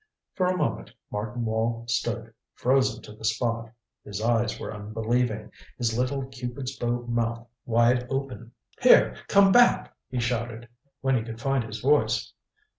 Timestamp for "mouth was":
7.07-7.47